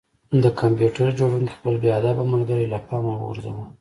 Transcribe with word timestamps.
د 0.43 0.45
کمپیوټر 0.59 1.07
جوړونکي 1.19 1.51
خپل 1.57 1.73
بې 1.81 1.89
ادبه 1.99 2.23
ملګری 2.33 2.65
له 2.73 2.79
پامه 2.87 3.11
وغورځاوه 3.13 3.65